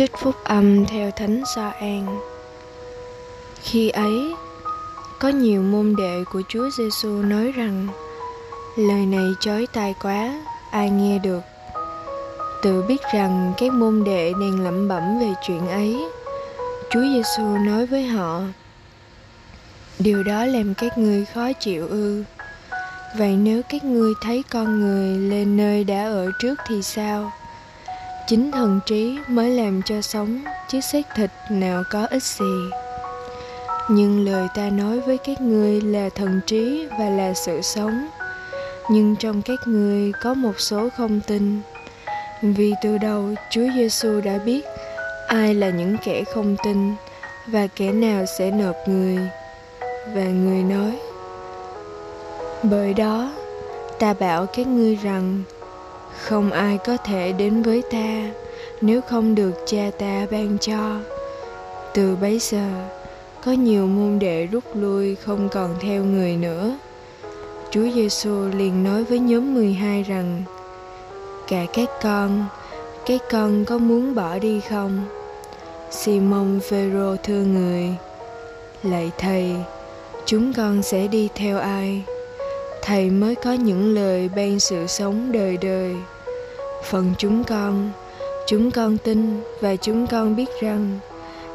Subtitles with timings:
[0.00, 2.20] Trích phúc âm theo Thánh sa an
[3.62, 4.34] Khi ấy,
[5.18, 7.88] có nhiều môn đệ của Chúa Giêsu nói rằng
[8.76, 11.40] lời này chói tai quá, ai nghe được.
[12.62, 16.08] Tự biết rằng các môn đệ đang lẩm bẩm về chuyện ấy,
[16.90, 18.40] Chúa Giêsu nói với họ:
[19.98, 22.24] Điều đó làm các ngươi khó chịu ư?
[23.18, 27.32] Vậy nếu các ngươi thấy con người lên nơi đã ở trước thì sao?
[28.30, 32.70] Chính thần trí mới làm cho sống, chứ xác thịt nào có ích gì.
[33.88, 38.08] Nhưng lời ta nói với các ngươi là thần trí và là sự sống.
[38.90, 41.60] Nhưng trong các ngươi có một số không tin.
[42.42, 44.64] Vì từ đầu chúa giêsu đã biết
[45.28, 46.94] ai là những kẻ không tin
[47.46, 49.18] và kẻ nào sẽ nộp người.
[50.14, 50.98] Và người nói,
[52.62, 53.32] bởi đó
[53.98, 55.42] ta bảo các ngươi rằng
[56.20, 58.30] không ai có thể đến với ta
[58.80, 61.00] nếu không được cha ta ban cho.
[61.94, 62.68] Từ bấy giờ,
[63.44, 66.78] có nhiều môn đệ rút lui không còn theo người nữa.
[67.70, 70.42] Chúa giêsu liền nói với nhóm 12 rằng
[71.48, 72.44] cả các con
[73.06, 75.04] các con có muốn bỏ đi không?
[75.90, 77.94] Simon phêrô thưa người,
[78.82, 79.54] lạy thầy,
[80.26, 82.04] chúng con sẽ đi theo ai?
[82.90, 85.94] Thầy mới có những lời ban sự sống đời đời.
[86.84, 87.90] Phần chúng con
[88.46, 90.98] chúng con tin và chúng con biết rằng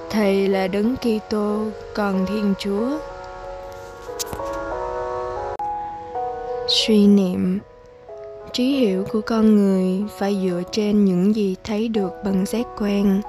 [0.10, 1.64] thầy là đấng kitô,
[1.96, 2.88] còn thiên chúa.
[6.68, 7.60] Suy niệm.
[8.54, 13.22] Trí hiểu của con người phải dựa trên những gì thấy được bằng giác quan,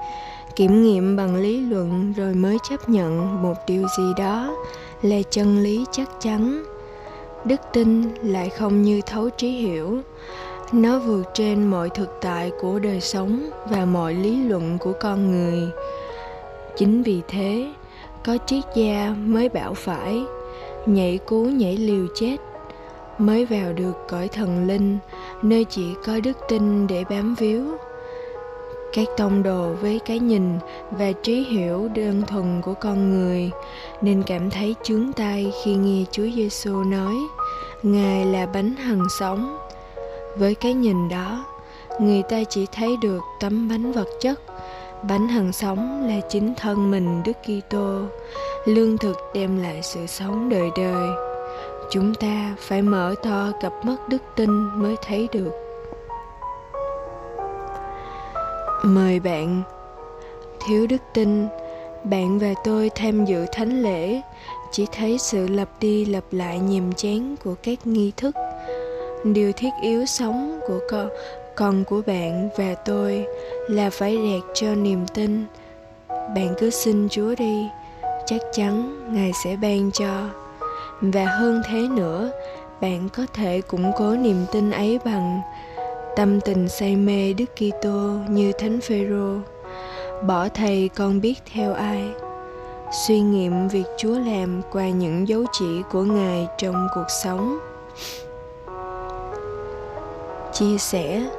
[0.55, 4.55] kiểm nghiệm bằng lý luận rồi mới chấp nhận một điều gì đó
[5.01, 6.63] là chân lý chắc chắn
[7.47, 10.01] đức tin lại không như thấu trí hiểu.
[10.71, 15.31] Nó vượt trên mọi thực tại của đời sống và mọi lý luận của con
[15.31, 15.59] người.
[16.77, 17.73] Chính vì thế,
[18.25, 20.23] có triết gia mới bảo phải,
[20.85, 22.37] nhảy cú nhảy liều chết.
[23.17, 24.97] Mới vào được cõi thần linh,
[25.41, 27.63] nơi chỉ có đức tin để bám víu.
[28.93, 30.43] Các tông đồ với cái nhìn
[30.91, 33.51] và trí hiểu đơn thuần của con người
[34.01, 37.15] nên cảm thấy chướng tay khi nghe Chúa Giêsu nói.
[37.83, 39.57] Ngài là bánh hằng sống.
[40.37, 41.45] Với cái nhìn đó,
[41.99, 44.41] người ta chỉ thấy được tấm bánh vật chất.
[45.03, 48.01] Bánh hằng sống là chính thân mình Đức Kitô,
[48.65, 51.09] lương thực đem lại sự sống đời đời.
[51.91, 54.49] Chúng ta phải mở to cặp mắt đức tin
[54.81, 55.51] mới thấy được.
[58.83, 59.61] Mời bạn
[60.59, 61.47] Thiếu đức tin
[62.03, 64.21] Bạn và tôi tham dự thánh lễ
[64.71, 68.35] chỉ thấy sự lặp đi lặp lại nhàm chán của các nghi thức
[69.23, 71.09] Điều thiết yếu sống của con,
[71.55, 73.25] còn của bạn và tôi
[73.69, 75.45] Là phải rẹt cho niềm tin
[76.09, 77.67] Bạn cứ xin Chúa đi
[78.25, 80.29] Chắc chắn Ngài sẽ ban cho
[81.01, 82.31] Và hơn thế nữa
[82.81, 85.41] Bạn có thể củng cố niềm tin ấy bằng
[86.17, 89.37] tâm tình say mê Đức Kitô như Thánh Phêrô.
[90.27, 92.03] Bỏ thầy con biết theo ai.
[92.91, 97.59] Suy nghiệm việc Chúa làm qua những dấu chỉ của Ngài trong cuộc sống.
[100.53, 101.29] Chia sẻ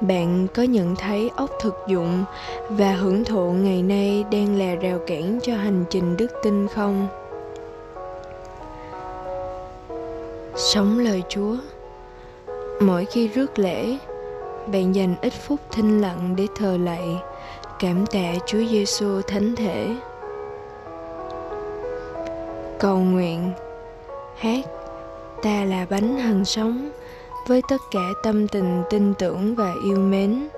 [0.00, 2.24] bạn có nhận thấy ốc thực dụng
[2.68, 7.08] và hưởng thụ ngày nay đang là rào cản cho hành trình đức tin không
[10.56, 11.56] sống lời chúa
[12.80, 13.98] Mỗi khi rước lễ,
[14.72, 17.08] bạn dành ít phút thinh lặng để thờ lạy,
[17.78, 19.96] cảm tạ Chúa Giêsu thánh thể.
[22.84, 23.52] Cầu nguyện,
[24.36, 24.64] hát,
[25.42, 26.90] ta là bánh hằng sống
[27.46, 30.48] với tất cả tâm tình tin tưởng và yêu mến.